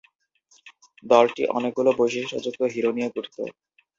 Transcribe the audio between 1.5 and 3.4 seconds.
অনেকগুলো বৈশিষ্ট্যযুক্ত হিরো নিয়ে গঠিত।